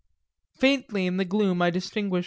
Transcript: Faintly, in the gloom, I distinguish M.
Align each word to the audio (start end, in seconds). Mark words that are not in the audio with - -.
Faintly, 0.57 1.05
in 1.05 1.17
the 1.17 1.25
gloom, 1.25 1.61
I 1.61 1.69
distinguish 1.69 2.17
M. 2.17 2.19